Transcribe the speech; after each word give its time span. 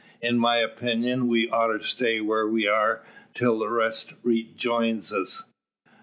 In 0.19 0.39
my 0.39 0.57
opinion 0.57 1.27
we 1.27 1.47
oughter 1.51 1.77
stay 1.77 2.21
where 2.21 2.47
we 2.47 2.67
air 2.67 3.03
till 3.35 3.59
the 3.59 3.69
rest 3.69 4.13
jeins 4.57 5.13
us." 5.13 5.43